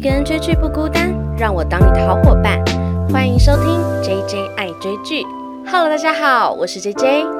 [0.00, 2.58] 一个人追剧不孤单，让我当你的好伙伴。
[3.12, 5.22] 欢迎收听 JJ 爱追剧。
[5.66, 7.39] Hello，大家好，我是 JJ。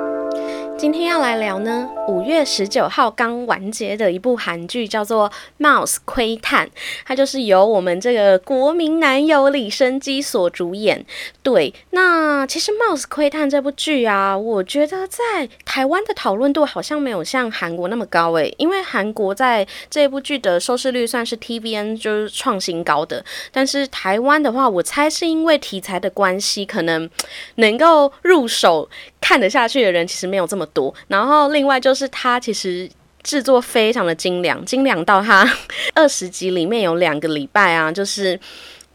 [0.80, 5.30] 今天要来聊呢，五月十九号刚完结的一部韩剧，叫做
[5.62, 6.66] 《Mouse 窥探》，
[7.05, 11.05] 它就是由我们这个国民男友李生基所主演。
[11.43, 27.10] 对，那其实《Mouse 窥探》这部剧啊，我觉得在台湾的讨论度好像没有像韩国那么高诶，因为韩国在这部剧的收视率算是 TVN 就是创新高的，但是台湾的话，我猜是因为题材的关系，可能
[27.56, 28.88] 能够入手。
[29.20, 32.88] 看得下去的人其实没有这么多，然后另外就是它其实
[33.23, 35.46] 制作非常的精良，精良到它
[35.95, 38.38] 二十集里面有两个礼拜啊，就是。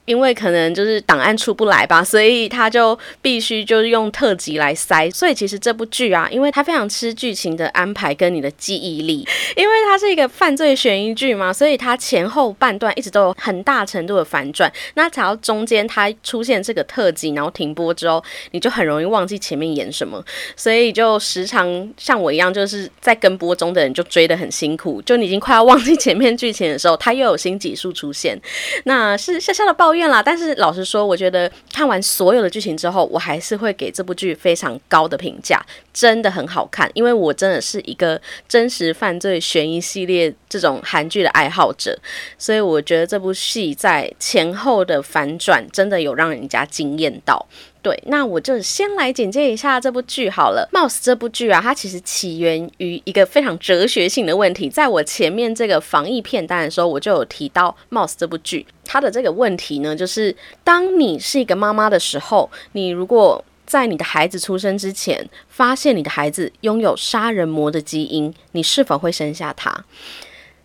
[0.05, 5.09] 因为可能就是档案出不来吧，所以他就必须就是用特辑来塞。
[5.09, 14.71] 所以其实这部剧啊，因为它非常吃剧情的安排跟你的记忆力， 因为它是一个犯罪悬疑剧嘛，所以它前后半段一直都有很大程度的反转。
[14.93, 20.23] 那只要中间它出现这个特辑，然后停播之后，你就很容易忘记前面演什么，
[20.55, 28.39] 所以就时常像我一样，就是在跟播中的人就追得很辛苦，就你已经快要忘记前面剧情的时候，它又有新集数出现，
[28.83, 29.94] 那是笑笑的抱。
[29.95, 35.59] 怨啦，但是老实说，我觉得看完所有的剧情之后，我还是会给这部剧非常高的评价，
[35.93, 36.89] 真的很好看。
[36.93, 41.97] 因为我真的是一个真实犯罪悬疑系列这种韩剧的爱好者，
[42.37, 47.45] 所以我觉得这部戏在前后的反转真的有让人家惊艳到。
[47.85, 50.67] 对，那我就先来简介一下这部剧好了。
[50.73, 54.67] Mouse 这部剧啊，它其实起源于一个非常哲学性的问题。
[54.67, 69.85] 在我前面这个防疫片单的时候，我就有提到 Mouse 这部剧，它的这个问题呢，就是当你是一个妈妈的时候，你如果在你的孩子出生之前，发现你的孩子拥有杀人魔的基因，你是否会生下他？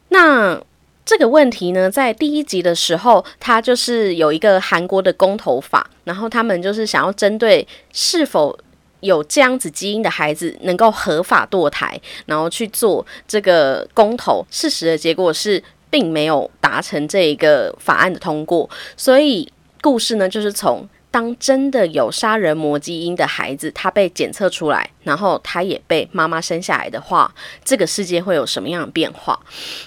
[0.08, 0.58] 那
[1.10, 8.56] 这个问题呢，在第一集的时候，他就是有一个韩国的公投法，然后他们就是想要针对是否
[9.00, 14.46] 有这样子基因的孩子能够合法堕胎，然后去做这个公投。
[14.52, 15.60] 事实的结果是，
[15.90, 20.88] 并没有达成这一个法案的通过，所以故事呢，就是从。
[21.10, 27.34] 当真的有杀人魔基因的孩子，他被检测出来，然后他也被妈妈生下来的话，
[27.64, 29.36] 这个世界会有什么样的变化？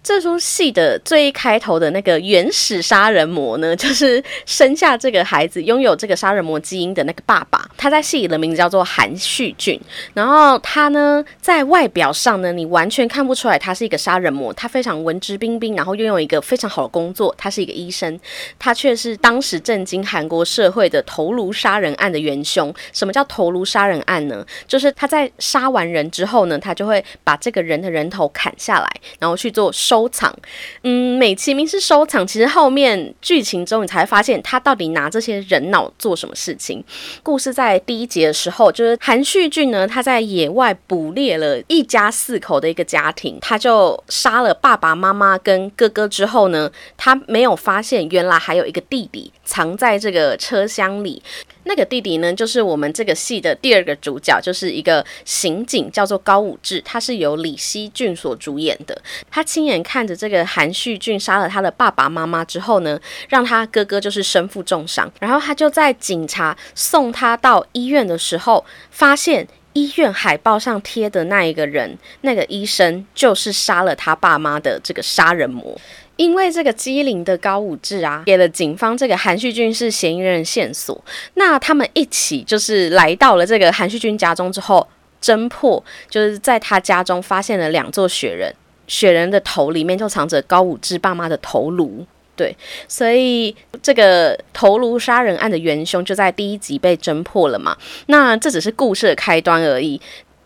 [0.04, 9.80] 这出戏的最开头的那个原始杀人魔呢，就是生下这个孩子拥有这个杀人魔基因的那个爸爸，他在戏里的名字叫做韩旭俊。
[10.14, 18.20] 然后他呢，在外表上呢，你完全看不出来他是一个杀人魔，他非常文质彬彬，然后拥有一个非常好的工作，他是一个医生，
[18.60, 21.02] 他却是当时震惊韩国社会的。
[21.14, 24.44] 头颅杀人案的元凶，什么叫头颅杀人案呢？
[24.68, 30.36] 就是他在杀完人之后呢，他就会把这个人的人头砍下来，然后去做收藏。
[30.82, 36.84] 嗯，美其名是收藏，其实后面剧情中你才发现他到底拿这些人脑做什么事情。
[37.22, 51.03] 故事在第一集的时候，就是韩旭俊呢，他在野外捕猎了一家四口的一个家庭，他就杀了爸爸妈妈跟哥哥之后呢，他没有发现原来还有一个弟弟藏在这个车厢。
[51.04, 51.22] 里
[51.66, 59.02] 那个弟弟呢，就是我们这个戏的第二个主角，就是一个刑警，叫做高武志，他是由李熙俊所主演的。
[59.32, 63.00] 他亲眼看着这个韩旭俊杀了他的爸爸妈妈之后呢，
[63.30, 75.80] 让他哥哥就是身负重伤，然后他就在警察送他到医院的时候，发现医院海报上贴的那一个人，那个医生就是杀了他爸妈的这个杀人魔。
[76.16, 81.04] 因为这个机灵的高武志啊，给了警方这个韩旭俊是嫌疑人线索。
[81.34, 84.88] 那他们一起就是来到了这个韩旭俊家中之后，
[85.22, 88.54] 侦破，就是在他家中发现了两座雪人，
[88.88, 92.06] 雪人的头里面就藏着高武志爸妈的头颅。
[92.36, 92.56] 对，
[92.88, 97.78] 所以这个头颅杀人案的元凶就在第一集被侦破了嘛。
[98.08, 100.02] 那这只是故事的开端而已。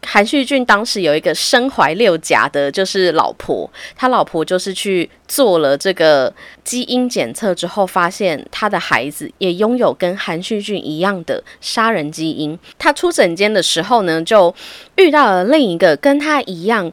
[0.10, 6.34] 韩旭俊当时有一个身怀六甲的，就是老婆，他老婆就是去做了这个
[6.64, 12.58] 基因检测之后，发现他的孩子也拥有跟韩旭俊一样的杀人基因。
[12.80, 14.56] 他出诊间的时候呢，就
[14.96, 16.90] 遇到了另一个跟他一样。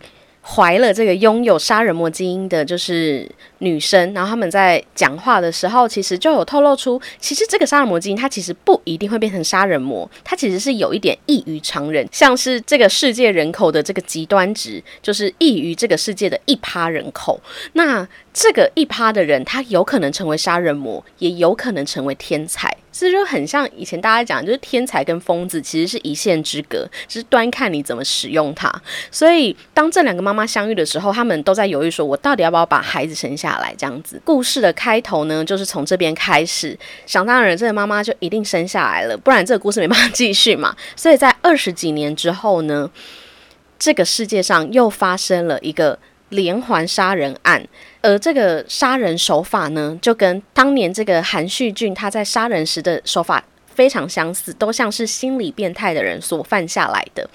[0.46, 3.26] 怀了这个拥有杀人魔基因的，就是
[3.60, 17.40] 女生，然后他们在讲话的时候，其实就有透露出，其实这个杀人魔基因它其实不一定会变成杀人魔，它其实是有一点异于常人，像是这个世界人口的这个极端值，就是异于这个世界的一趴人口。
[17.72, 22.76] 那这个一趴的人，他有可能成为杀人魔，也有可能成为天才。
[22.96, 28.72] 这就很像以前大家讲，就是天才跟疯子其实是一线之隔，只是端看你怎么使用它。
[29.10, 33.74] 所以当这两个妈妈相遇的时候，他们都在犹豫，说我到底要不要把孩子生下来？
[33.76, 36.78] 这样子，故事的开头呢，就是从这边开始。
[37.04, 40.76] 想当然，这个妈妈就一定生下来了，不然这个故事没办法继续嘛。
[40.94, 42.88] 所以在二十几年之后呢，
[43.76, 45.98] 这个世界上又发生了一个
[46.28, 47.66] 连环杀人案。
[48.04, 57.26] 而这个杀人手法呢，就跟当年这个韩旭俊他在杀人时的手法非常相似，都像是心理变态的人所犯下来的。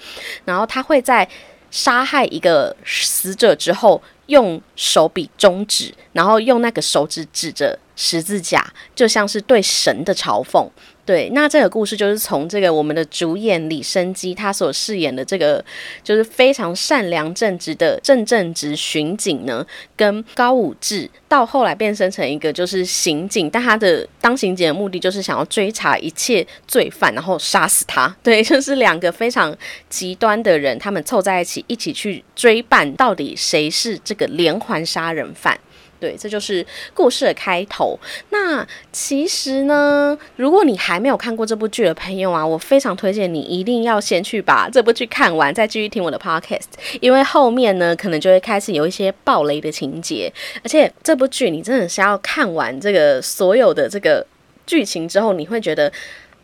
[0.44, 1.28] 然后他会在
[1.72, 10.64] 杀害一个死者之后，用手比中指，然后用那个手指指着十字架，就像是对神的嘲讽。
[11.10, 15.64] 对，那这个故事就是从这个我们的主演李生基他所饰演的这个
[16.04, 19.66] 就是非常善良正直的正正直巡警呢，
[19.96, 28.16] 跟高武志到后来变身成一个就是刑警，但他的当刑警的目的就是想要追查一切罪犯，然后杀死他。
[28.22, 29.52] 对， 就是两个非常
[29.88, 35.58] 极端的人，他们凑在一起，一起去追办到底谁是这个连环杀人犯。
[36.00, 37.98] 对，这就是故事的开头。
[38.30, 46.70] 那其实呢，如果你还没有看过这部剧的朋友啊，我非常推荐你一定要先去把这部剧看完，再继续听我的 podcast，
[47.00, 50.32] 因为后面呢，可能就会开始有一些暴雷的情节。
[50.64, 54.26] 而且这部剧你真的是要看完这个所有的这个
[54.66, 55.92] 剧情之后，你会觉得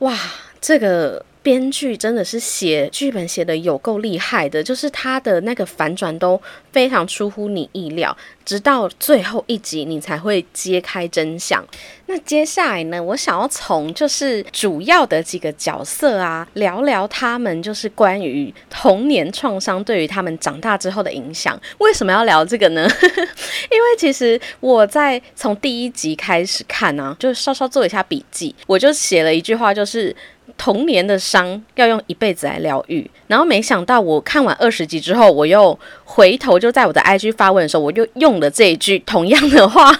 [0.00, 0.14] 哇，
[0.60, 1.24] 这个。
[1.46, 11.64] 编剧真的是写剧本写的有够厉害的，就是他的那个反转都非常出乎你意料，直到最后一集你才会揭开真相。
[12.06, 21.56] 那接下来呢，我想要从就是主要的几个角色啊，聊聊他们就是关于童年创伤对于他们长大之后的影响。
[21.78, 22.82] 为什么要聊这个呢？
[23.70, 30.12] 因为其实我在从第一集开始看呢，就稍稍做一下笔记，我就写了一句话，就是。
[30.58, 39.92] 童年的伤要用一辈子来疗愈，然后没想到我看完二十集之后，我又回头就在我的 IG 发问的时候，我又用了这一句同样的话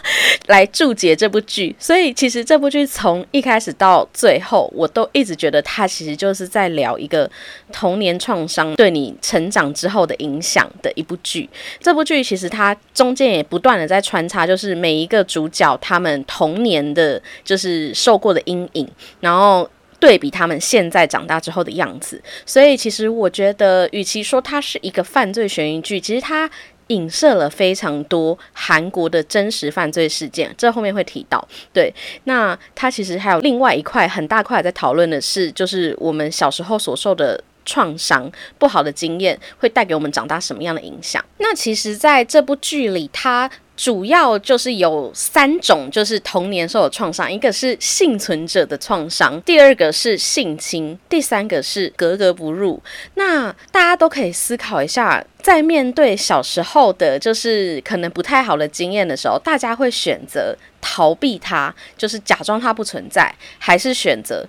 [0.47, 1.75] 来注解这部剧。
[1.79, 7.31] 所以其实这部剧从一开始到最后，我都一直觉得它其实就是在聊一个
[7.73, 11.49] 童年创伤对你成长之后的影响的一部剧。
[11.81, 18.89] 这部剧其实它中间也不断的在穿插，就是每一个主角他们童年的就是受过的阴影，
[19.21, 19.69] 然后。
[19.99, 26.49] 对比他们现在长大之后的样子，所以其实我觉得，与其说它是一个犯罪悬疑剧，其实它
[26.89, 30.55] 影射了非常多韩国的真实犯罪事件。
[30.57, 31.47] 这后面会提到。
[31.73, 31.93] 对，
[32.25, 41.25] 那它其实还有另外一块很大块在讨论的是，就是我们小时候所受的创伤、不好的经验，会带给我们长大什么样的影响。
[41.39, 43.51] 那其实在这部剧里，它。
[43.77, 52.83] 主要就是有三种，就是童年受的创伤，一个是幸存者的创伤，第二个是性侵，第三个是格格不入。
[53.15, 64.47] 那大家都可以思考一下，在面对小时候的，就是可能不太好的经验的时候，大家会选择逃避它，就是假装它不存在，还是选择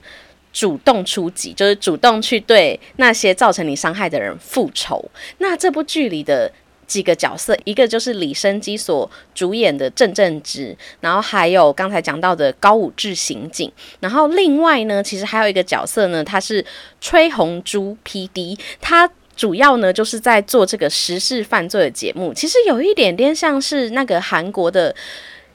[0.54, 5.04] 主动出击，就是主动去对那些造成你伤害的人复仇？
[5.40, 6.50] 那这部剧里的。
[6.88, 16.66] 几个角色，一个就是李生基所主演的郑正直，然后还有刚才讲到的高武志刑警，然后另外呢，其实还有一个角色呢，他是
[17.02, 24.96] 崔红珠 P.D，他主要呢就是在做这个时事犯罪的节目，其实有一点点像是那个韩国的。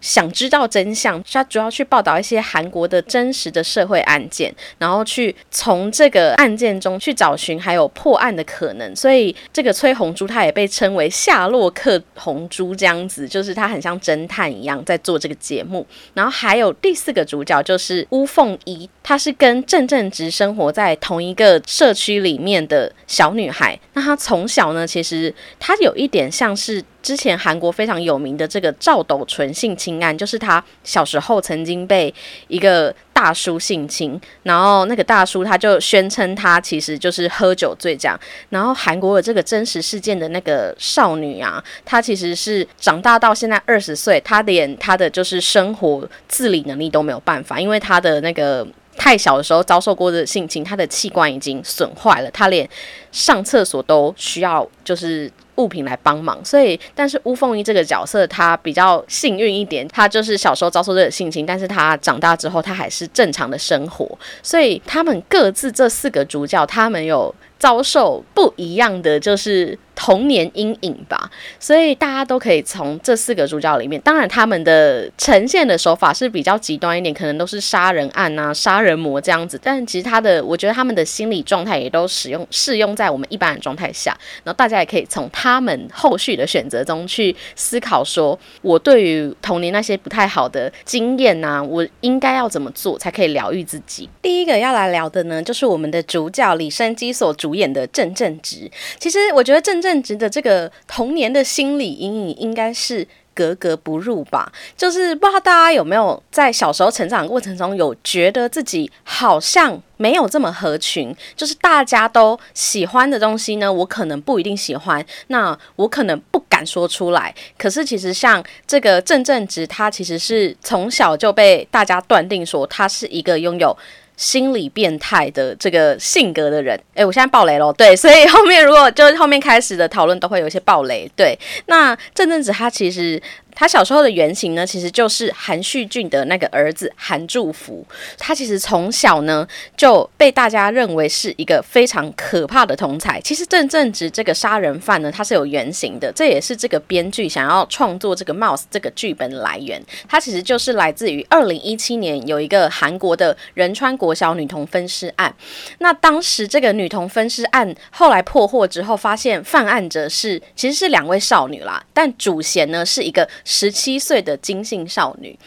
[0.02, 8.94] 想知道真相，他主要去报道一些韩国的真实的社会案件，然后去从这个案件中去找寻还有破案的可能。
[8.94, 15.86] 所以这个崔红珠，他也被称为夏洛克红珠，这样子就是他很像侦探一样在做这个节目。
[16.14, 23.78] 然后还有第四个主角就是乌凤仪，她是跟郑正直生活在同一个社区里面的小女孩。
[23.92, 26.82] 那她从小呢，其实她有一点像是。
[27.02, 32.12] 之前韩国非常有名的这个赵斗淳性侵案，就是他小时候曾经被
[32.48, 38.18] 一个大叔性侵，然后那个大叔他就宣称他其实就是喝酒醉这样。
[38.50, 52.68] 然后韩国的这个真实事件的那个少女啊，她其实是长大到现在二十岁，她连她的就是生活自理能力都没有办法，因为她的那个太小的时候遭受过的性侵，她的器官已经损坏了，她连
[53.10, 55.30] 上厕所都需要就是。
[55.56, 69.78] 物品来帮忙，所以但是乌凤仪这个角色他比较幸运一点，他就是小时候遭受这个性侵，但是他长大之后他还是正常的生活，所以他们各自这四个主角，他们有遭受不一样的就是。
[70.02, 71.30] 童年阴影吧。
[71.60, 79.60] 所以大家都可以从这四个主角里面，当然他们的呈现的手法是比较极端一点，可能都是杀人案啊、杀人魔这样子。
[79.62, 84.10] 但其实他的，我觉得他们的心理状态也都使用适用在我们一般的状态下。
[84.42, 94.08] 然后大家也可以从他们后续的选择中去思考，说我对于童年那些不太好的经验呐，我应该要怎么做才可以疗愈自己？
[94.20, 98.70] 第一个要来聊的呢，就是我们的主角李生基所主演的郑正直。
[98.98, 103.08] 其实我觉得郑正直的这个童年的心理阴影应该是。
[103.34, 117.34] 格格不入吧，就是不知道大家有没有在小时候成长过程中有觉得自己好像没有这么合群，就是大家都喜欢的东西呢，我可能不一定喜欢，那我可能不敢说出来。
[117.56, 123.74] 可是其实像这个郑正直，他其实是从小就被大家断定说他是一个拥有。
[124.22, 131.36] 心理变态的这个性格的人，诶，我现在爆雷喽，对， 所以后面如果就是后面开始的讨论都会有一些爆雷，对，
[131.66, 133.20] 那郑正子他其实。
[133.54, 137.86] 他小时候的原型呢，其实就是韩旭俊的那个儿子韩祝福。
[138.18, 143.20] 他其实从小呢就被大家认为是一个非常可怕的同才。
[143.20, 149.82] 其实郑正直这个杀人犯呢，他是有原型的，这也是这个编剧想要创作这个《Mouse》这个剧本的来源。
[150.08, 155.32] 他其实就是来自于二零一七年有一个韩国的仁川国小女童分尸案。
[155.78, 163.28] 那当时这个女童分尸案后来破获之后，发现犯案者是其实是两位少女啦，但主嫌呢是一个。
[163.44, 165.38] 十七岁的金姓少女，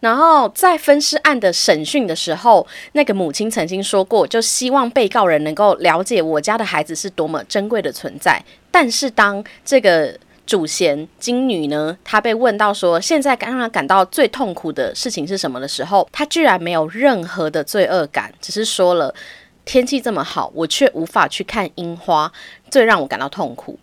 [0.00, 8.42] 然后在分尸案的审讯的时候，那个母亲曾经说过，就希望被告人能够了解我家的孩子是多么珍贵的存在。
[8.70, 19.14] 但是当这个主嫌金女呢，她被问到说现在让她感到最痛苦的事情是什么的时候，她居然没有任何的罪恶感，只是说了
[19.64, 22.32] 天气这么好，我却无法去看樱花，
[22.70, 23.78] 最让我感到痛苦。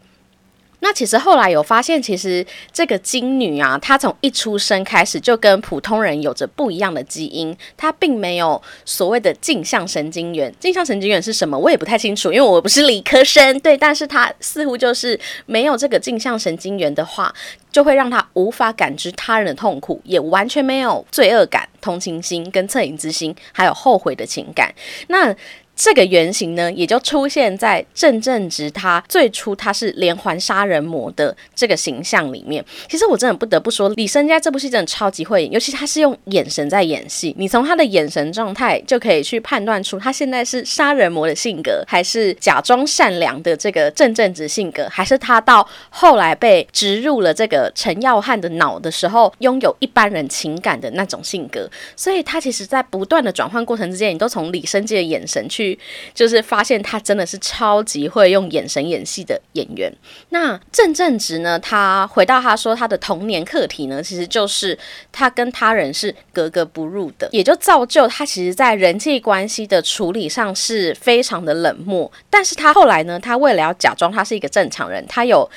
[0.82, 10.54] 那其实后来有发现，其实这个金女啊，她从一出生开始就跟普通人有着不一样的基因，她并没有所谓的镜像神经元。
[10.60, 11.58] 镜像神经元是什么？
[11.58, 13.60] 我也不太清楚，因为我不是理科生。
[13.60, 17.34] 对，但是她似乎就是没有这个镜像神经元的话，
[17.72, 24.74] 就会让她无法感知他人的痛苦，也完全没有罪恶感、同情心、跟恻隐之心，还有后悔的情感。
[25.08, 25.36] 那
[25.80, 32.64] 这个原型呢，也就出现在郑正直他最初他是连环杀人魔的这个形象里面。
[32.90, 51.70] 其实我真的不得不说，李生家这部戏真的超级会演，尤其他是用眼神在演戏，你从他的眼神状态就可以去判断出他现在是杀人魔的性格，还是假装善良的这个郑正直性格，还是他到后来被植入了这个陈耀汉的脑的时候，拥有一般人情感的那种性格。
[51.96, 55.69] 所以他其实在不断的转换过程之间，你都从李生基的眼神去。
[56.14, 59.92] 就是发现他真的是超级会用眼神演戏的演员。
[60.30, 61.60] 那郑正直呢？
[61.60, 64.78] 他回到他说他的童年课题呢，其实就是
[65.12, 72.12] 他跟他人是格格不入的，也就造就他其实在人际关系的处理上是非常的冷漠。
[72.30, 75.50] 但是他后来呢，他为了要假装他是一个正常人，他有。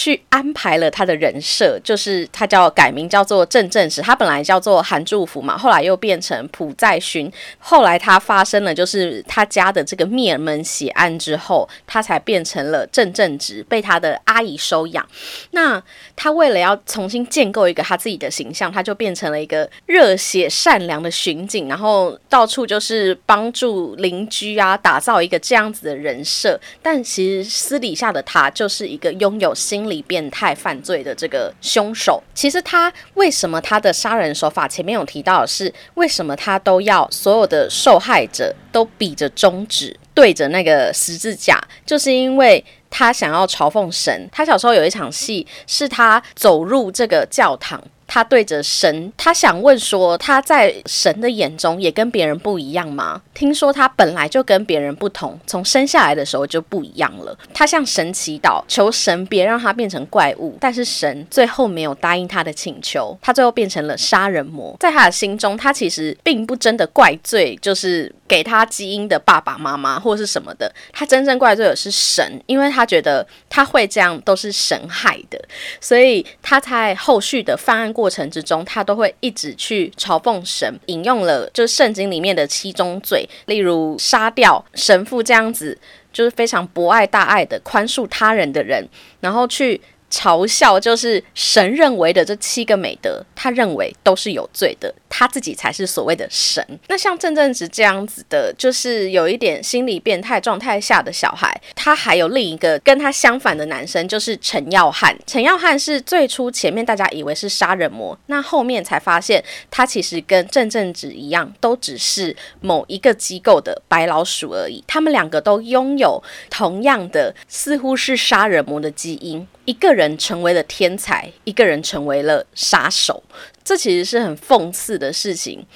[0.00, 7.28] 去安排了他的人设，就是他叫改名叫做郑正时，他本来叫做韩祝福嘛，后来又变成朴在勋。
[7.58, 15.04] 后来他发生了就是他家的这个灭门血案之后，他才变成了郑正直，被他的阿姨收养。
[15.50, 15.82] 那
[16.14, 26.60] 他为了要重新建构一个他自己的形象，他就变成了一个热血善良的巡警，然后到处就是帮助邻居啊，打造一个这样子的人设。
[26.80, 29.87] 但其实私底下的他就是一个拥有心。
[29.88, 44.28] 心理变态犯罪的这个凶手，其实他为什么他的杀人手法前面有提到是为什么他都要所有的受害者都比着中指对着那个十字架，就是因为他想要嘲讽神。
[44.30, 47.82] 他小时候有一场戏是他走入这个教堂。
[48.08, 53.20] 他对着神，他想问说：他在神的眼中也跟别人不一样吗？
[53.34, 57.38] 听说他本来就跟别人不同，从生下来的时候就不一样了。
[57.52, 64.74] 他向神祈祷，求神别让他变成怪物，但是神最后没有答应他的请求，他最后变成了杀人魔。
[64.80, 70.74] 在他的心中，他其实并不真的怪罪，就是给他基因的爸爸妈妈或是什么的。
[70.94, 75.38] 他真正怪罪的是神，因为他觉得他会这样都是神害的，
[75.78, 77.92] 所以他在后续的犯案。
[77.98, 85.76] 过程之中，他都会一直去嘲讽神，引用了就是圣经里面的七宗罪，例如杀掉神父这样子，
[86.12, 88.88] 就是非常博爱大爱的宽恕他人的人，
[89.18, 89.80] 然后去。
[90.10, 94.94] 嘲笑就是神认为的这七个美德，他认为都是有罪的。
[95.10, 96.62] 他自己才是所谓的神。
[96.88, 105.16] 那像郑正直这样子的，就是有一点心理变态状态下的小孩，他还有另一个跟他相反的男生，就是陈耀汉。
[105.26, 114.84] 陈耀汉是最初前面大家以为是杀人魔，那后面才发现他其实跟郑正直一样，都只是某一个机构的白老鼠而已。
[114.86, 123.22] 他们两个都拥有同样的似乎是杀人魔的基因，一个人成为了天才，一个人成为了杀手。
[123.62, 125.66] 这其实是很讽刺的事情。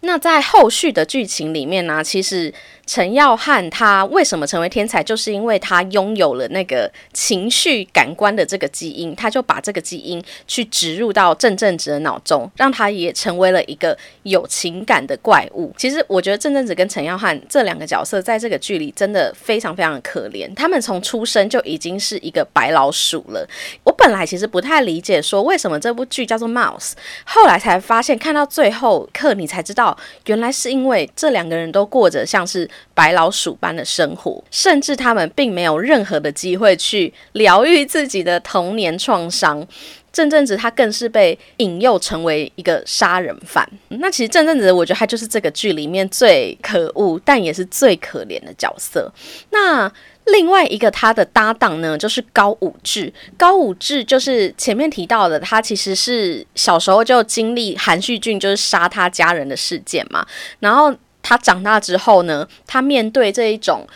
[0.00, 2.52] 那在后续的剧情里面呢，其实。
[2.88, 15.70] 陈耀汉他为什么成为天才，就是因为他拥有了那个情绪感官的这个基因，他就把这个基因去植入到郑正直的脑中，让他也成为了一个有情感的怪物。
[15.76, 23.46] 其实我觉得郑正直跟陈耀汉这两个角色在这个剧里真的非常非常的可怜，他们从出生就已经是一个白老鼠了。
[23.84, 26.92] 我本来其实不太理解说为什么这部剧叫做 Mouse，
[27.24, 32.66] 后来才发现看到最后刻你才知道，原来是因为这两个人都过着像是。
[32.94, 39.66] 白老鼠般的生活，甚至他们并没有任何的机会去疗愈自己的童年创伤。
[40.10, 43.68] 郑正直他更是被引诱成为一个杀人犯。
[43.88, 49.12] 那其实郑正直，我觉得他就是这个剧里面最可恶，但也是最可怜的角色。
[49.50, 49.88] 那
[50.24, 53.12] 另外一个他的搭档呢，就是高武志。
[53.36, 60.26] 高武志就是前面提到的，他其实是小时候就经历韩旭俊就是杀他家人的事件嘛，
[60.58, 60.92] 然后。
[61.28, 63.86] 他长大之后呢，他面对这一种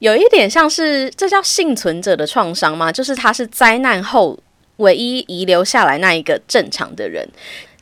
[0.00, 2.90] 有一点像是这叫幸存者的创伤吗？
[2.90, 4.36] 就是他是灾难后
[4.78, 7.24] 唯一遗留下来那一个正常的人。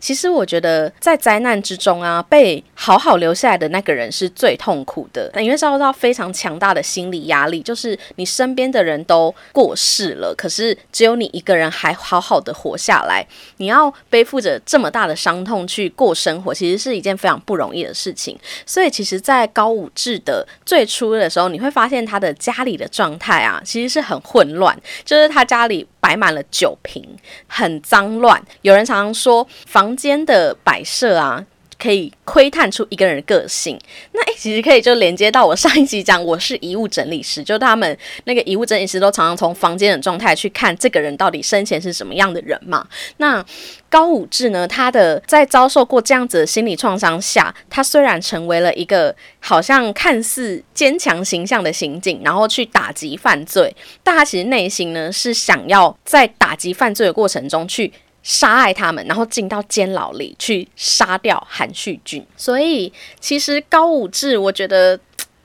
[0.00, 13.24] 其实我觉得，在灾难之中啊，被好好留下来的那个人是最痛苦的，因为受到非常强大的心理压力，就是你身边的人都过世了，可是只有你一个人还好好的活下来，
[13.58, 18.38] 你要背负着这么大的伤痛去过生活，其实是一件非常不容易的事情。
[18.64, 25.86] 所以，其实，在高武志的最初的时候，你会发现他的家里的状态啊，其实是很混乱，就是他家里。
[26.02, 27.06] 摆满了酒瓶，
[27.46, 28.42] 很脏乱。
[28.62, 31.44] 有人常常说，房房间的摆设啊，
[31.76, 33.76] 可以窥探出一个人的个性。
[34.12, 42.86] 那诶，其实可以就连接到我上一集讲，我是遗物整理师，就他们那个遗物整理师都常常从房间的状态去看这个人到底生前是什么样的人嘛。
[43.16, 43.44] 那
[43.88, 44.68] 高武志呢？
[44.68, 53.74] 他的在遭受过这样子的心理创伤下，他虽然成为了一个好像看似坚强形象的刑警，然后去打击犯罪，
[54.04, 62.26] 但他其实内心呢是想要在打击犯罪的过程中去杀害他们，然后进到监牢里去杀掉韩旭俊。
[62.36, 64.98] 所以，其实高武志，我觉得。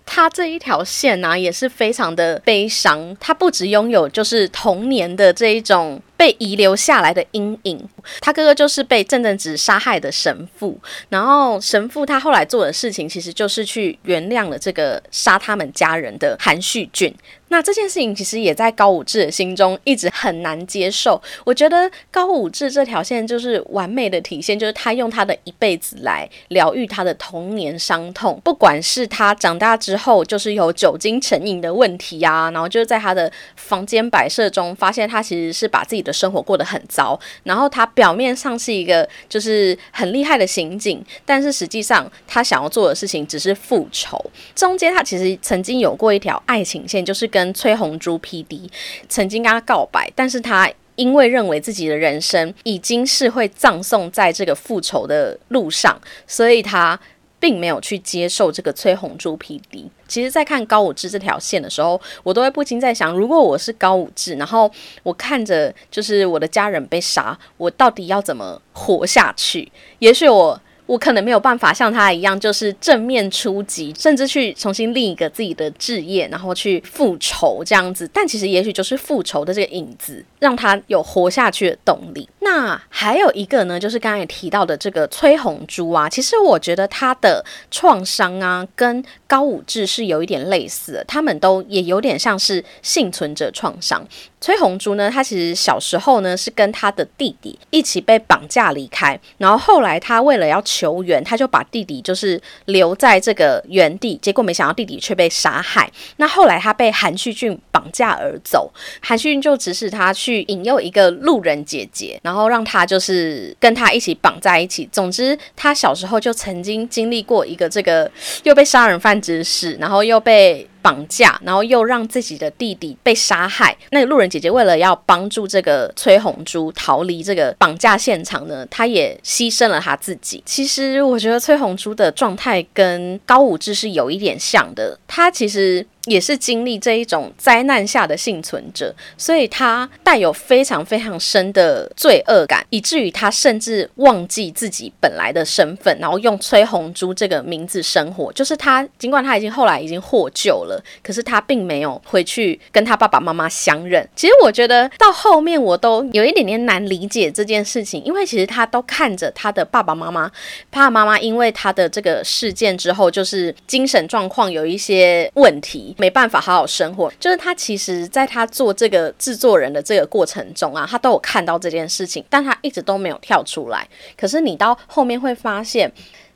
[0.08, 3.18] 他这一条线呢，也是非常的悲伤。
[3.20, 7.90] 他不只拥有就是童年的这一种被遗留下来的阴影，
[8.22, 10.80] 他哥哥就是被郑正直杀害的神父。
[11.10, 17.12] 然后神父他后来做的事情，其实就是去原谅了这个杀他们家人的韩旭俊。
[17.56, 21.22] 那这件事情其实也在高武志的心中一直很难接受。
[21.46, 28.38] 我觉得高武志这条线就是完美的体现，就是他用他的一辈子来疗愈他的童年伤痛。
[28.44, 37.18] 不管是他长大之后就是有酒精成瘾的问题啊，然后就是在他的房间摆设中发现他其实是把自己的生活过得很糟。
[37.44, 44.22] 然后他表面上是一个就是很厉害的刑警，但是实际上他想要做的事情只是复仇。
[44.54, 48.70] 中间他其实曾经有过一条爱情线，就是跟崔红珠 P.D.
[49.10, 57.00] 曾经跟他告白，但是他因为认为自己的人生已经是会葬送在这个复仇的路上，所以他
[57.40, 59.90] 并没有去接受这个崔红珠 P.D.
[60.08, 64.72] 其实，在看高武志这条线的时候，我都会不禁在想，如果我是高武志，然后
[65.04, 69.72] 我看着就是我的家人被杀，我到底要怎么活下去？
[70.00, 70.62] 也许我。
[70.86, 78.10] 我可能没有办法像他一样，就是正面出击，甚至去重新立一个自己的志业，然后去复仇这样子。
[78.14, 82.30] 但其实也许就是复仇的这个影子，让他有活下去的动力。
[82.40, 94.06] 那还有一个呢，就是刚才提到的这个崔红珠啊，其实我觉得他的创伤啊，跟高武志是有一点类似的，他们都也有点像是幸存者创伤。
[94.40, 105.92] 崔红珠呢，他其实小时候呢是跟他的弟弟一起被绑架离开，然后后来他为了要求援，他就把弟弟就是留在这个原地，结果没想到弟弟却被杀害。
[106.18, 114.88] 那后来他被韩旭俊绑架而走，韩旭俊就指使他去引诱一个路人姐姐，然后让他就是跟他一起绑在一起。
[114.92, 118.10] 总之，他小时候就曾经经历过一个这个
[118.44, 120.68] 又被杀人犯指使，然后又被。
[120.86, 123.76] 绑架，然后又让自己的弟弟被杀害。
[123.90, 130.44] 那个路人姐姐为了要帮助这个崔红珠逃离这个绑架现场呢，她也牺牲了她自己。
[130.46, 135.84] 其实我觉得崔红珠的状态跟高武志是有一点像的，他其实。
[136.06, 148.32] 也是经历这一种灾难下的幸存者，所以他带有非常非常深的罪恶感，以至于他甚至忘记自己本来的身份，然后用崔红珠这个名字生活。
[148.34, 154.08] 就是他，尽管他已经后来已经获救了可是他并没有回去跟他爸爸妈妈相认。
[154.16, 160.30] 其实我觉得到后面我都有一点点难理解这件事情，因为其实他都看着他的爸爸妈妈，
[160.70, 165.96] 爸爸妈妈因为他的这个事件之后，就是精神状况有一些问题。
[165.98, 173.88] 没办法好好生活，就是他其实在他做这个制作人的这个过程中啊，他都有看到这件事情，但他一直都没有跳出来。
[174.18, 175.92] 可是你到后面会发现，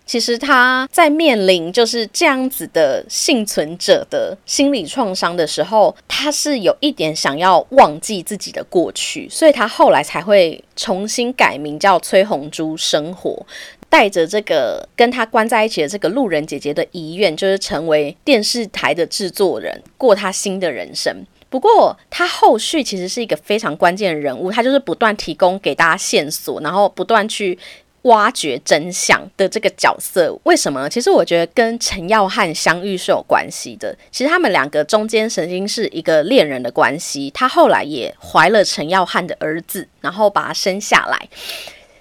[0.10, 13.46] 其实他在面临就是这样子的幸存者的心理创伤的时候，他是有一点想要忘记自己的过去，所以他后来才会重新改名叫崔红珠生活。
[13.88, 21.16] 带着这个跟他关在一起的这个路人姐姐的遗愿，就是成为电视台的制作人，过他新的人生。
[21.52, 27.58] 不过他后续其实是一个非常关键的人物，他就是不断提供给大家线索，然后不断去
[28.04, 30.38] 挖掘真相的这个角色。
[30.44, 30.88] 为什么？
[30.90, 33.96] 其实我觉得跟陈耀汉相遇是有关系的。
[34.12, 41.30] 其实他们两个中间曾经是一个恋人的关系，他后来也怀了陈耀汉的儿子，然后把他生下来。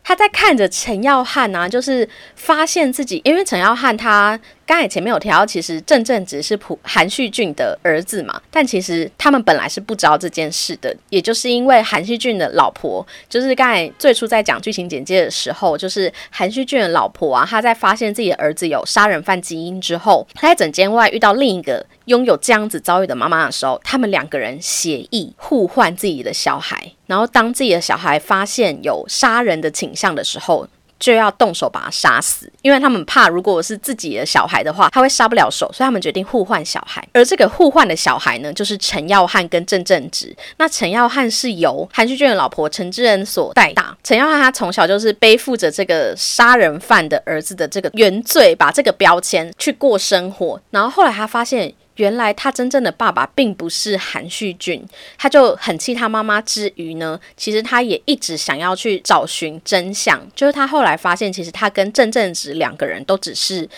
[0.04, 26.92] 他在看着陈耀汉啊，就是发现自己，因为陈耀汉他刚才前面有提到，其实郑正直是朴韩旭俊的儿子嘛，但其实他们本来是不知道这件事的，也就是因为韩旭俊的老婆，就是刚才最初在讲剧情简介的时候，就是韩旭俊的老婆啊，他在发现自己的儿子有杀人犯基因之后，他在整间外遇到另一个拥有这样子遭遇的妈妈的时候，他们两个人协议互换自己的小孩。
[27.06, 37.06] 然后，当自己的小孩发现有杀人的倾向的时候，就要动手把他杀死，因为他们怕如果是自己的小孩的话，他会杀不了手，所以他们决定互换小孩。
[37.12, 40.34] 而这个互换的小孩呢，就是陈耀汉跟郑正直。
[40.56, 43.96] 那陈耀汉是由韩旭俊的老婆陈之恩所带大。
[44.02, 50.60] 陈耀汉他从小就是背负着这个杀人犯的儿子的这个原罪，把这个标签去过生活。
[50.70, 51.72] 然后后来他发现。
[51.98, 54.84] 原来他真正的爸爸并不是韩旭俊，
[55.16, 60.20] 他就很气他妈妈之余呢，其实他也一直想要去找寻真相。
[60.34, 63.68] 就是他后来发现，其实他跟郑正直两个人都只是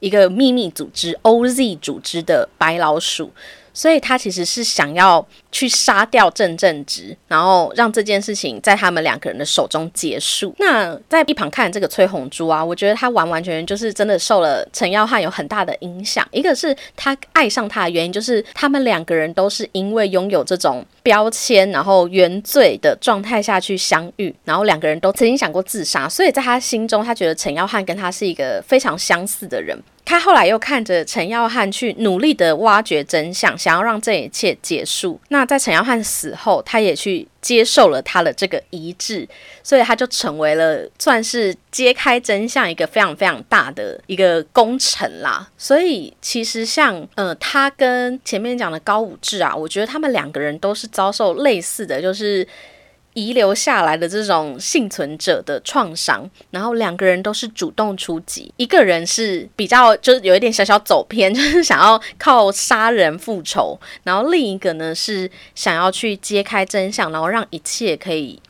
[0.00, 3.30] 一个秘密组织 OZ 组织的白老鼠。
[3.74, 10.54] 所以他其实是想要去杀掉郑正直，然后让这件事情在他们两个人的手中结束。
[10.58, 16.26] 那在一旁看这个崔红珠啊，我觉得他完完全全就是真的受了陈耀汉有很大的影响。
[16.30, 29.78] 一个是他爱上他的原因，就是他们两个人都是因为拥有这种标签，然后原罪的状态下去相遇，然后两个人都曾经想过自杀，所以在他心中，他觉得陈耀汉跟他是一个非常相似的人。
[30.06, 35.20] 他后来又看着陈耀汉去努力的挖掘真相，想要让这一切结束。
[35.28, 39.28] 那在陈耀汉死后，他也去接受了他的这个遗志，
[39.62, 45.46] 所以他就成为了算是揭开真相一个非常非常大的一个功臣啦。
[45.58, 52.48] 所以其实像呃，他跟前面讲的高武志啊，我觉得他们两个人都是遭受类似的就是。
[53.14, 68.40] 遗留下来的这种幸存者的创伤，然后两个人都是主动出击，一个人是比较就是有一点小小走偏， 就是想要靠杀人复仇，然后另一个呢是想要去揭开真相，然后让一切可以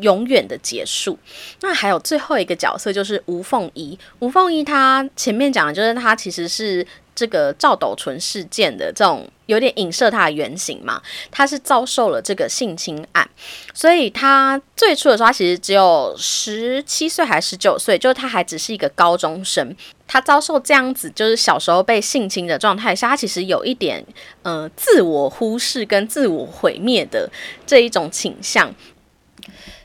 [0.00, 1.18] 永远的结束。
[1.60, 6.86] 那还有最后一个角色就是吴凤仪，吴凤仪她前面讲的就是她其实是。
[7.14, 11.00] 这个赵斗淳事件的这种有点影射他的原型嘛，
[11.30, 13.28] 他是遭受了这个性侵案，
[13.72, 24.04] 所以他最初的时候他其实只有十七岁还是十九岁，就是他还只是一个高中生，他遭受这样子就是小时候被性侵的状态下，他其实有一点
[24.42, 27.30] 呃自我忽视跟自我毁灭的
[27.66, 28.74] 这一种倾向。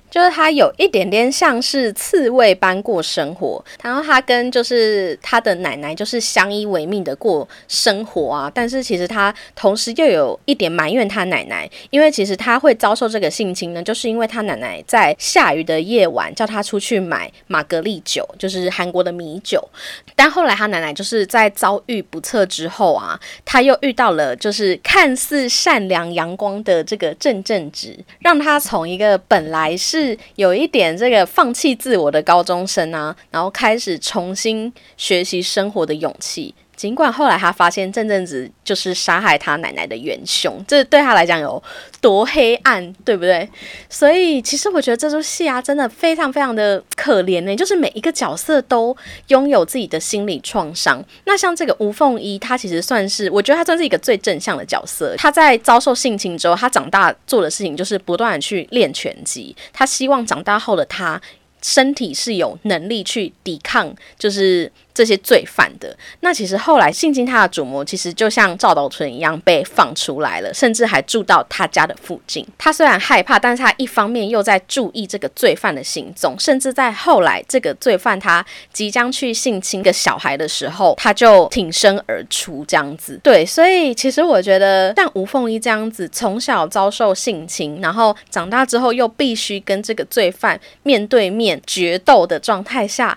[0.10, 8.52] 就是他有一点点像是刺猬般过生活，然后他跟就是他的奶奶就是相依为命的过生活啊。
[8.54, 19.68] 但是其实他同时又有一点埋怨他奶奶，因为其实他会遭受这个性侵呢，就是因为他奶奶在下雨的夜晚叫他出去买玛格丽酒，就是韩国的米酒。
[20.16, 41.62] 但后来他奶奶就是在遭遇不测之后啊，他又遇到了就是看似善良阳光的这个正正直，让他从一个本来是是有一点这个放弃自我的高中生啊，然后开始重新学习生活的勇气，尽管后来他发现郑正直就是杀害他奶奶的元凶，这对他来讲有
[42.00, 43.50] 多黑暗，对不对？
[43.90, 47.54] 所以其实我觉得这出戏啊，真的非常非常的可怜呢。
[47.54, 48.96] 就是每一个角色都
[49.28, 51.04] 拥有自己的心理创伤。
[51.26, 55.14] 那像这个吴凤仪，她其实算是，我觉得她算是一个最正向的角色。
[55.18, 59.54] 她在遭受性侵之后，她长大做的事情就是不断的去练拳击。
[59.74, 61.22] 她希望长大后的她。
[61.62, 65.96] 身体是有能力去抵抗，就是这些罪犯的。
[66.20, 72.46] 那其实后来性侵他的主谋，其实就像赵斗淳一样被放出来了，甚至还住到他家的附近。
[72.58, 83.18] 他虽然害怕，但是他一方面又在注意这个罪犯的行踪，甚至在后来这个罪犯他即将去性侵个小孩的时候，他就挺身而出这样子。
[83.24, 91.58] 对，所以其实我觉得像吴凤仪这样子，从小遭受性侵，然后长大之后又必须跟这个罪犯面对面。
[91.70, 93.16] 决斗的状态下，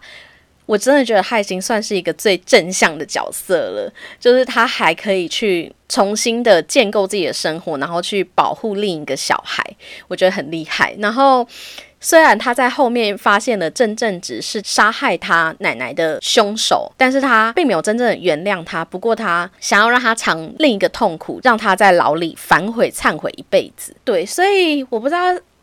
[0.73, 3.93] 我真的觉得他已经算是一个最正向的角色了。
[4.19, 9.63] 就是他还可以去重新的建构自己的生活，然后去保护另一个小孩，
[10.09, 10.95] 我觉得很厉害。
[10.99, 11.47] 然后
[12.01, 18.83] 虽然他在后面发现了郑正直是杀害他奶奶的凶手，但是他并没有真正原谅他。
[18.83, 23.95] 不过他想要让他尝另一个痛苦，让他在牢里反悔忏悔一辈子。
[24.05, 25.21] 对，所以我不知道。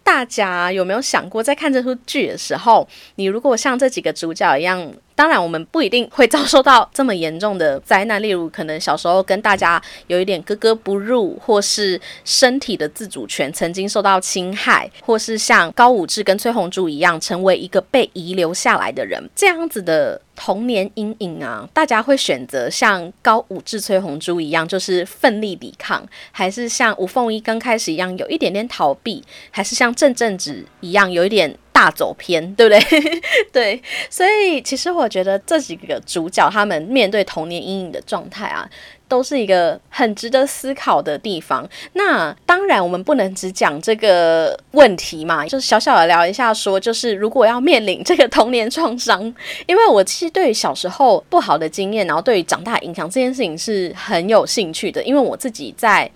[0.10, 4.92] 大家有没有想过，在看这出剧的时候，你如果像这几个主角一样？
[5.20, 26.02] 当然，我们不一定会遭受到这么严重的灾难，例如可能小时候跟大家有一点格格不入，或是身体的自主权曾经受到侵害，或是像高武志跟崔红珠一样，成为一个被遗留下来的人，这样子的童年阴影啊，大家会选择像高武志、崔红珠一样，就是奋力抵抗，
[26.32, 31.58] 还是像吴凤仪刚开始一样有一点点逃避，还是像郑正直一样有一点？
[31.80, 33.22] 大走偏， 对不对？
[33.54, 38.70] 对，所以其实我觉得这几个主角他们面对童年阴影的状态啊，
[39.08, 41.66] 都是一个很值得思考的地方。
[41.94, 49.34] 那当然，我们不能只讲这个问题嘛，就是小小的聊一下，说就是如果要面临这个童年创伤，
[49.66, 56.12] 因为我其实对小时候不好的经验，然后对于长大影响这件事情是很有兴趣的，因为我自己在。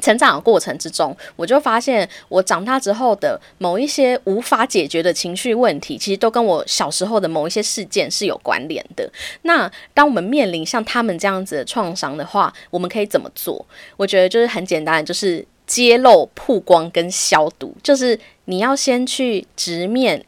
[0.00, 9.10] 成长的过程之中，我就发现我长大之后的某一些无法解决的情绪问题，其实都跟我小时候的某一些事件是有关联的。
[9.42, 13.64] 那当我们面临像他们这样子的创伤的话，我们可以怎么做？
[13.96, 20.24] 我觉得就是很简单，就是揭露、曝光跟消毒，就是你要先去直面。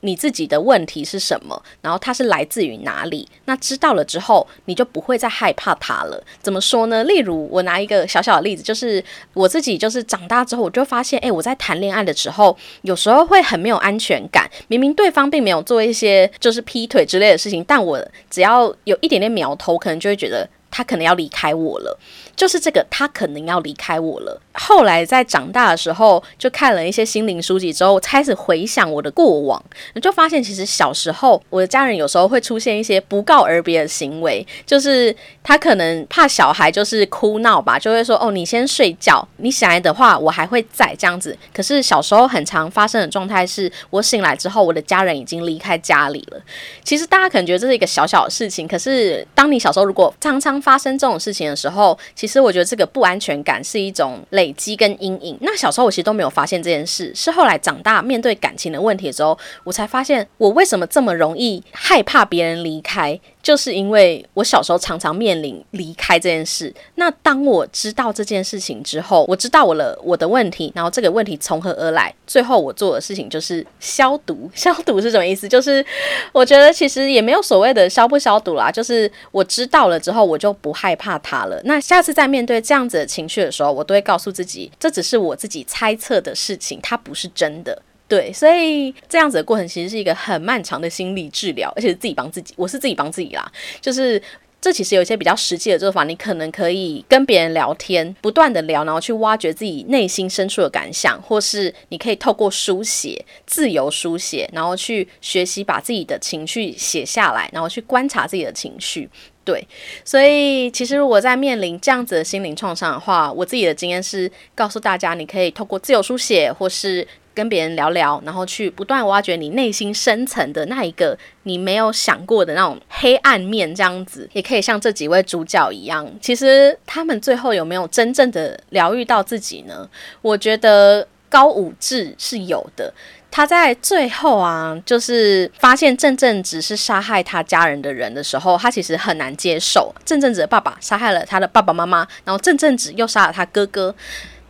[0.00, 1.62] 你自己的问题是什么？
[1.82, 3.28] 然后它是来自于哪里？
[3.44, 6.22] 那知道了之后，你就不会再害怕它了。
[6.40, 7.04] 怎么说呢？
[7.04, 9.02] 例如，我拿一个小小的例子，就是
[9.34, 14.50] 我自己，就是长大之后，我就发现，诶，我在谈恋爱的时候，有时候会很没有安全感。
[14.68, 21.98] 明明对方并没有做一些就是劈腿之类的事情，但我只要有一点点苗头，可能就会觉得他可能要离开我了。
[22.40, 24.40] 就是这个，他可能要离开我了。
[24.54, 29.62] 后来在长大的时候，就看了一些心灵书籍之后，开始回想我的过往，
[30.00, 46.40] 就发现其实小时候我的家人有时候会出现一些不告而别的行为，就是他可能怕小孩就是哭闹吧，就会说：“哦，你先睡觉，你醒来的话，我还会在这样子。”可是小时候很常发生的状态是，我醒来之后，我的家人已经离开家里了。
[46.82, 52.29] 其实大家可能觉得这是一个小小的事情，可是当你小时候如果常常发生这种事情的时候，其。
[52.30, 55.36] 其实我觉得这个不安全感是一种累积跟阴影。
[55.40, 63.18] 那小时候我其实都没有发现这件事，是后来长大面对感情的问题之后，我才发现我为什么这么容易害怕别人离开。
[63.42, 74.50] 就是因为我小时候常常面临离开这件事，那当我知道这件事情之后，我知道我了我的问题，然后这个问题从何而来，最后我做的事情就是消毒。
[74.54, 75.48] 消毒是什么意思？
[75.48, 75.84] 就是
[76.32, 81.60] 我觉得其实也没有所谓的消不消毒啦，就是我知道了之后，我就不害怕它了。
[81.64, 87.82] 那下次在面对这样子的情绪的时候，我都会告诉自己，这只是我自己猜测的事情，它不是真的。
[88.10, 93.52] 对，所以这样子的过程其实是一个很漫长的心理治疗，而且自己帮自己，我是自己帮自己啦。
[93.80, 94.20] 就是
[94.60, 109.08] 这其实有一些比较实际的做法，你可能可以跟别人聊天，不断的聊，然后去挖掘自己内心深处的感想，或是你可以透过书写，自由书写，然后去学习把自己的情绪写下来，然后去观察自己的情绪。
[109.44, 109.64] 对，
[110.04, 117.06] 所以其实如果在面临这样子的心灵创伤的话，我自己的经验是告诉大家，你可以透过自由书写，或是
[117.40, 126.06] 跟别人聊聊，然后去不断挖掘你内心深层的那一个你没有想过的那种黑暗面，这样子也可以像这几位主角一样。
[126.20, 129.88] 其实他们最后有没有真正的疗愈到自己呢？
[130.20, 132.92] 我觉得高武志是有的。
[133.32, 143.94] 他在最后啊，就是发现郑正直是杀害他家人的人的时候，他其实很难接受郑正直的爸爸杀害了他的爸爸妈妈，然后郑正直又杀了他哥哥，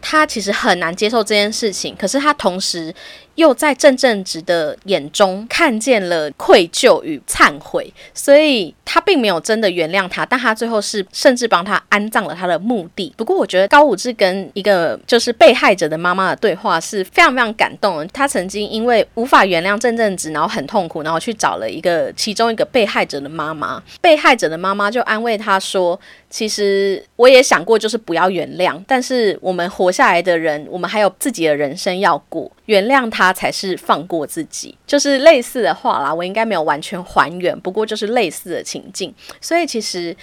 [0.00, 1.94] 他其实很难接受这件事情。
[1.96, 2.94] 可是他同时。
[3.36, 13.14] 又在郑正直的眼中看见了愧疚与忏悔，所以他并没有真的原谅他，但他最后是甚至帮他安葬了他的墓地。
[13.16, 18.06] 不过，我觉得高武志跟一个就是被害者的妈妈的对话是非常非常感动的。
[18.08, 23.82] 他曾经因为无法原谅郑正直，然后很痛苦，然后去找了一个其中一个被害者的妈妈。
[24.02, 25.98] 被害者的妈妈就安慰他说
[26.30, 36.12] ：“其实我也想过，就是不要原谅，但是我们活下来的人，我们还有自己的人生要过，原谅他。”才是放过自己，就是类似的话啦。
[36.12, 39.14] 我应该没有完全还原，不过就是类似的情境。
[39.40, 40.14] 所以其实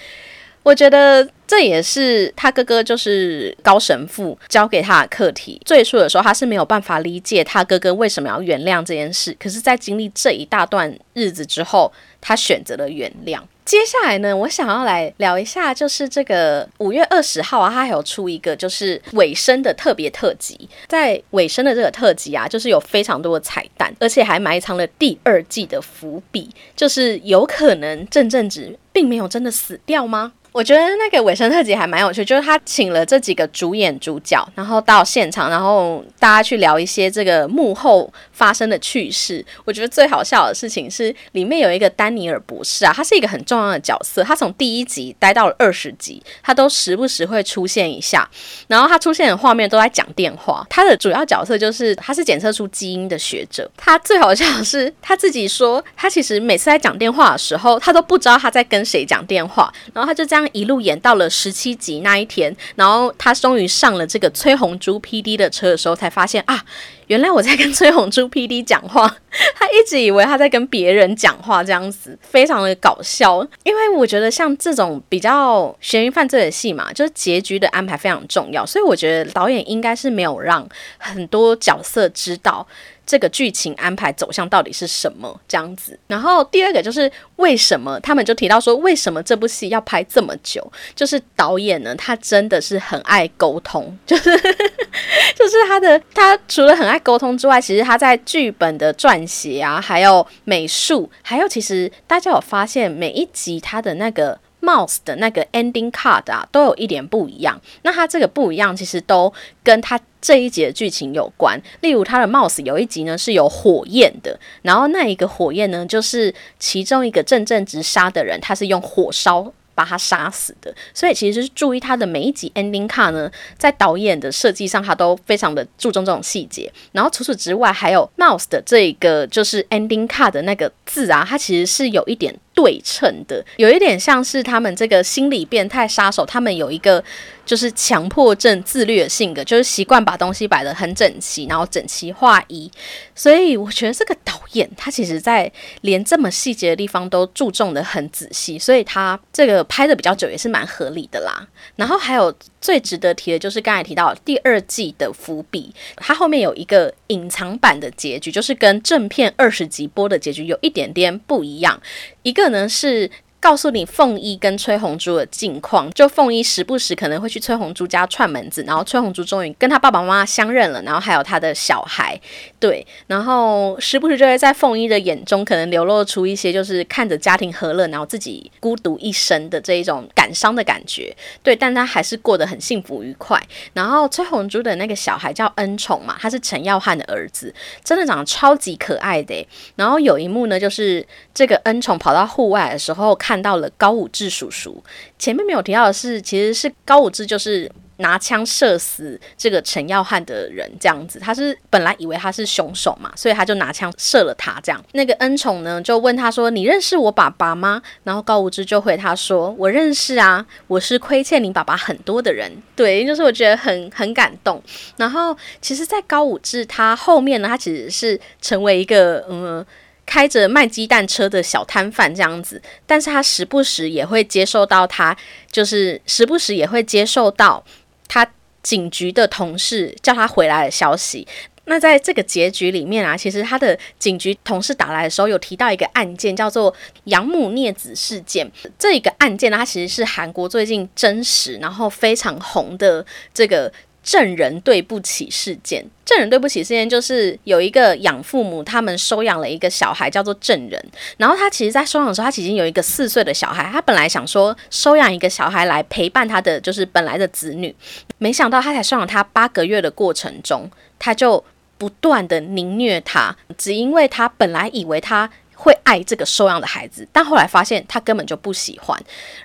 [0.62, 5.60] 我觉得这也是他哥哥，就是高神父教给他的课题。
[5.64, 9.34] 最初的时候，他是没有办法理解他哥哥为什么要原谅这件事。
[9.40, 11.90] 可是，在经历这一大段日子之后，
[12.20, 13.40] 他选择了原谅。
[13.68, 20.66] 接下来呢，我想要来聊一下，就是这个五月二十号啊，它还有出一个就是尾声的特别特辑。
[20.86, 30.32] 在尾声的这个特辑啊，就是有非常多的彩蛋，而且还埋藏了第二季的伏笔，就是有可能郑正直并没有真的死掉吗？
[30.58, 39.44] 我觉得那个尾声特辑还蛮有趣，就是他请了这几个主演主角，然后到现场，然后大家去聊一些这个幕后发生的趣事。
[39.64, 48.28] 我觉得最好笑的事情是，里面有一个丹尼尔博士啊，他是一个很重要的角色，他从第一集待到了二十集，他都时不时会出现一下。
[48.66, 53.70] 然后他出现的画面都在讲电话，他的主要角色就是他是检测出基因的学者。
[53.76, 60.47] 他最好笑的是他自己说，他其实每次在讲电话的时候，他都不知道他在跟谁讲电话，然后他就这样。
[60.52, 66.64] 一路演到了十七集那一天，然后他终于上了这个崔红珠 P D 的车的时候，才发现啊，
[67.06, 69.16] 原来我在跟崔红珠 P D 讲话。
[69.54, 73.46] 他一直以为他在跟别人讲话，这样子非常的搞笑。
[73.62, 80.66] 因为我觉得像这种比较悬疑犯罪的戏嘛，就是结局的安排非常重要，所以我觉得导演应该是没有让
[80.98, 82.66] 很多角色知道。
[83.08, 85.98] 这个剧情安排走向到底是什么这样子？
[86.08, 90.70] 然后第二个就是为什么他们就提到说，为什么这部戏要拍这么久？
[90.94, 104.38] 就是导演呢，他真的是很爱沟通，就 是就是他的他除了很爱沟通之外，其实他在剧本的撰写啊，还有美术，还有其实大家有发现每一集他的那个。
[104.60, 107.60] Mouse 的那个 ending card 啊，都有一点不一样。
[107.82, 111.60] 那它这个不一样，其实都跟它这一集的剧情有关。
[111.80, 119.52] 例如，它的 Mouse 有一集呢是有火焰的，然后那一个火焰呢，就是其中一个正正直杀的人，他是用火烧。
[119.78, 126.68] 把他杀死的，所以其实是注意他的每一集 ending card 呢，在导演的设计上，他都非常的注重这种细节。
[126.90, 137.04] 然后除此之外，还有 mouse 的这个就是 ending card 的那个字啊，它其实是有一点对称的，有一点像是他们这个心理变态杀手，他们有一个。
[137.48, 142.70] 就是强迫症自律的性格，就是习惯把东西摆得很整齐，然后整齐划一。
[143.14, 151.48] 所以我觉得这个导演他其实在连这么细节的地方都注重的很仔细，所以他这个拍的比较久也是蛮合理的啦。
[151.76, 161.80] 然后还有最值得提的就是刚才提到第二季的伏笔，它后面有一个隐藏版的结局，就是跟正片二十集播的结局有一点点不一样。
[162.22, 163.10] 一个呢是。
[163.40, 172.20] 告诉你凤一跟崔红珠的近况，就凤一时不时可能会去崔红珠家串门子，然后崔红珠终于跟他爸爸妈妈相认了，然后还有他的小孩，
[172.60, 183.40] 对，然后时不时就会在凤一的眼中可能流露出一些就是看着家庭和乐，然后自己孤独一生的这一种感伤的感觉，对，但他还是过得很幸福愉快。
[183.72, 189.46] 然后崔红珠的那个小孩叫恩宠嘛，他是陈耀汉的儿子，真的长得超级可爱的。
[189.76, 193.08] 然后有一幕呢，就是这个恩宠跑到户外的时候。
[193.18, 194.82] 看到了高武志叔叔，
[195.18, 204.58] 前面没有提到的是，其实是高武志就是拿枪射死这个陈耀汉的人，这样子，他是本来以为他是凶手嘛，所以他就拿枪射了他。
[204.62, 214.62] 这样，那个恩宠呢就问他说：“你认识我爸爸吗？”然后高武志就回他说：“我认识啊，我是亏欠你爸爸很多的人。”对，就是我觉得很很感动。
[214.96, 219.64] 然后，其实，在高武志他后面呢，他其实是成为一个嗯。
[220.10, 225.14] 开着卖鸡蛋车的小摊贩这样子，但是他时不时也会接受到他，
[225.52, 227.62] 就是时不时也会接受到
[228.08, 228.26] 他
[228.62, 231.26] 警局的同事叫他回来的消息。
[231.66, 238.50] 那在这个结局里面啊，其实他的警局同事打来的时候，有提到一个案件，叫做养母孽子事件。
[238.78, 243.72] 这一个案件呢，它其实是韩国最近真实然后非常红的这个。
[244.08, 245.84] 证人对不起事件。
[246.02, 250.82] 证人对不起事件就是有一个养父母，他们收养了一个小孩叫做证人，
[251.18, 257.74] 然后他其实，在收养的时候，他已经有一个四岁的小孩，他本来想说收养一个小孩来陪伴他的就是本来的子女，
[258.16, 261.44] 没想到他才收养他八个月的过程中，他就
[261.76, 265.30] 不断的凌虐他，只因为他本来以为他。
[265.60, 268.96] 会爱这个收养的孩子，但后来发现他根本就不喜欢。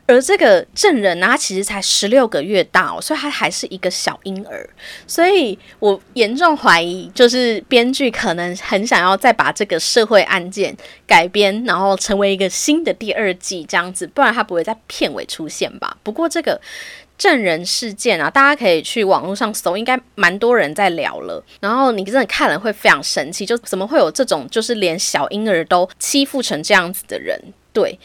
[0.05, 4.69] 而这个证人呢，他其实才十六个月大哦，所以他还是一个小婴儿。
[5.07, 10.75] 所以我严重怀疑，就是编剧可能很想要再把这个社会案件
[11.07, 15.97] 改编，然后成为一个新的第二季这样子，不然他不会在片尾出现吧？
[16.03, 16.61] 不过这个。
[17.17, 21.43] 证人事件啊，大家可以去网络上搜，应该蛮多人在聊了。
[21.59, 27.39] 然后你真的看了会非常生气，就怎么会有这种就是连小婴儿都欺负成这样子的人？
[27.71, 27.99] 对，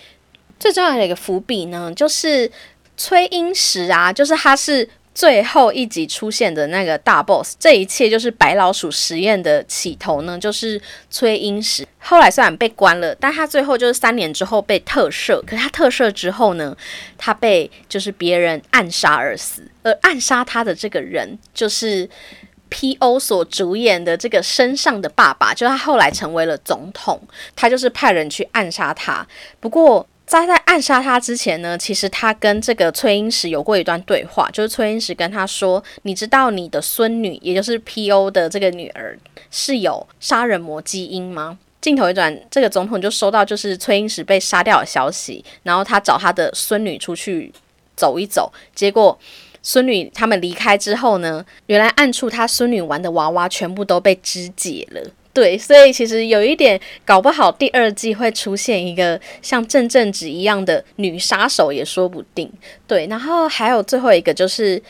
[0.58, 2.50] 最重要的一个伏笔呢，就是
[2.96, 4.88] 崔英石啊，就是他是。
[5.18, 11.84] 最后一集出现的那个大 boss，这一切就是白老鼠实验的起头呢，就是崔英石。
[11.98, 15.44] 后来虽然被关了，但他最后就是三年之后被特赦。
[15.44, 16.76] 可是他特赦之后呢，
[17.16, 19.68] 他被就是别人暗杀而死。
[19.82, 22.08] 而暗杀他的这个人，就是
[22.68, 23.18] P.O.
[23.18, 27.20] 所主演的这个身上的爸爸，就他后来成为了总统，
[27.56, 29.26] 他就是派人去暗杀他。
[29.58, 30.06] 不过。
[30.28, 38.30] 在在暗杀他之前呢，其实他跟这个崔英石有过一段对话，就是崔英石跟他说：“你知道你的孙女，也就是 P.O.
[38.30, 39.18] 的这个女儿
[39.50, 47.50] 是有杀人魔基因吗？”镜头一转，这个总统就收到就是崔英石被杀掉的消息，然后他找他的孙女出去
[47.96, 49.18] 走一走，结果
[49.62, 55.00] 孙女他们离开之后呢，原来暗处他孙女玩的娃娃全部都被肢解了。
[55.38, 62.50] 对，所以其实有一点搞不好，第二季会出现一个像郑正直一样的女杀手也说不定。
[62.88, 64.82] 对，然后还有最后一个就是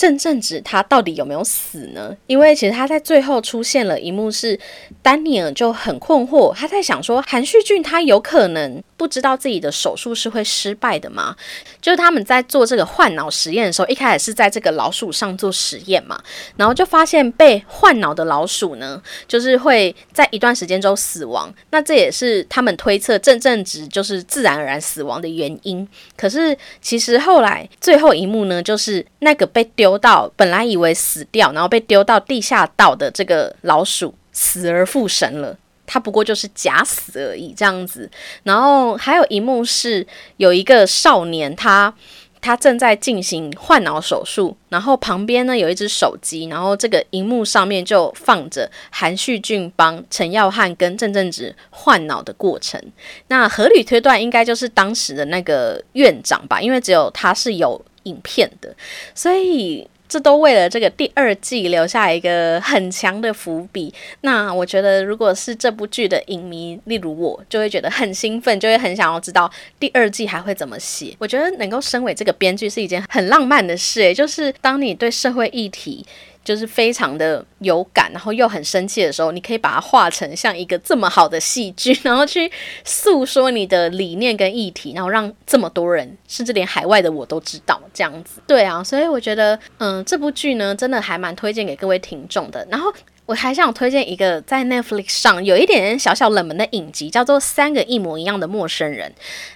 [0.00, 2.16] 郑正直他到底有没有死呢？
[2.26, 4.58] 因为其实他在最后出现了一幕是
[5.02, 8.82] 丹尼尔就很困惑，他在想说韩旭俊他有可能。
[9.00, 11.34] 不知道自己的手术是会失败的吗？
[11.80, 16.22] 就是他们在做这个换脑实验的时候，一开始是在这个老鼠上做实验嘛，
[16.58, 21.50] 然后就发现被换脑的老鼠呢，就是会在一段时间之后死亡。
[21.70, 25.88] 那这也是他们推测正正值就是自然而然死亡的原因。
[26.14, 35.56] 可是其实后来最后一幕呢，就是那个被丢丢到本来以为死掉，然后被丢到地下道的这个老鼠死而复生了。
[35.84, 38.08] 他不过就是假死而已，这样子。
[38.44, 41.92] 然后还有一幕是有一个少年，他
[42.40, 52.80] 他正在进行换脑手术，然后旁边呢有一只手机，然后这个荧幕上面就放着韩旭俊帮陈耀汉跟郑正直换脑的过程。
[53.26, 58.74] 那合理推断应该就是当时的那个院长吧，因为只有他是有影片的，
[59.14, 59.88] 所以。
[60.12, 63.94] 这都为了这个第二季留下一个很强的伏笔。
[64.22, 69.48] 那我觉得，如果是这部剧的影迷，例如我，就会觉得很兴奋，就会很想要知道
[69.78, 71.14] 第二季还会怎么写。
[71.16, 76.04] 我觉得能够身为这个编剧是一件很浪漫的事，诶，就是当你对社会议题。
[76.42, 82.50] 就是非常的有感，然后又很生气的时候，你可以把它画成像一个这么好的戏剧，然后去
[82.84, 88.40] 诉说你的理念跟议题，然后让这么多人，甚至连海外的我都知道这样子。
[88.46, 92.66] 对啊，所以我觉得，嗯，这部剧呢，真的还蛮推荐给各位听众的。
[92.70, 92.92] 然后
[93.26, 99.10] 我还想推荐一个在 Netflix 上有一点小小冷门的影集，叫做《三个一模一样的陌生人》。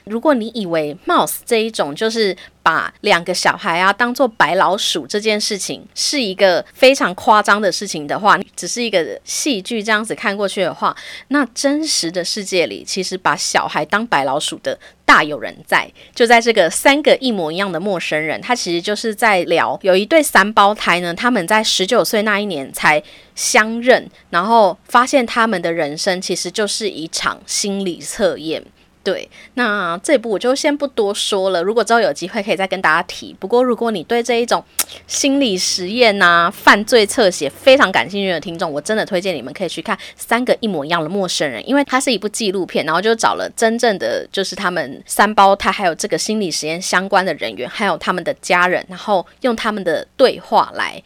[0.04, 2.36] 如果你以为 Mouse 这一种就是。
[2.64, 10.96] 把两个小孩啊当做白老鼠这件事情是一个非常夸张的事情的话，只是一个戏剧这样子看过去的话，
[11.28, 15.86] 那真实的世界里其实把小孩当白老鼠的大有人在。
[16.14, 23.02] 就在这个三个一模一样的陌生人，他其实就是在聊有一对三胞胎呢，他们在十九岁那一年才
[23.34, 28.64] 相认，然后发现他们的人生其实就是一场心理测验。
[29.04, 31.62] 对，那这部我就先不多说了。
[31.62, 33.36] 如果之后有机会，可以再跟大家提。
[33.38, 34.64] 不过，如果你对这一种
[35.06, 51.02] 心理实验呐、犯罪侧写非常感兴趣的听众，我真的推荐你们可以去看《三个一模一样的陌生人》，因为它是一部纪录片，然后就找了真正的就是他们三胞胎还有这个心理实验相关的人员，还有他们的家人，然后用他们的对话来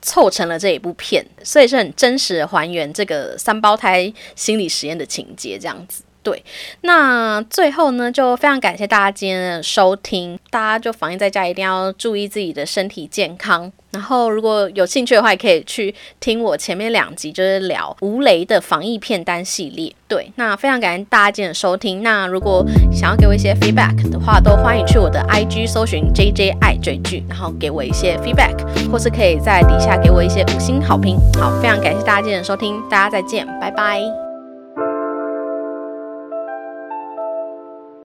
[0.00, 6.04] 凑成了这一部片，所以是很真实的还原这个三胞胎心理实验的情节，这样子。
[6.22, 6.44] 对，
[6.82, 10.38] 那最后呢，就非常感谢大家今天的收听。
[10.50, 13.72] 大家就防疫在家，一定要注意自己的身体健康。
[13.92, 19.92] 然后如果有兴趣的话，也可以去听我前面两集，就是聊吴雷的防疫片单系列。
[20.06, 22.02] 对，那非常感谢大家今天的收听。
[22.02, 28.54] 那如果想要给我一些 feedback 的话，都欢迎去我的 IG 搜寻 JJ 爱追剧，然后给我一些 feedback，
[28.92, 31.16] 或是可以在底下给我一些五星好评。
[31.40, 34.29] 好，非常感谢大家今天的收听，大家再见，拜拜。